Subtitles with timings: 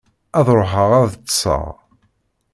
[0.39, 1.65] Ad ruḥeɣ ad ṭṭseɣ.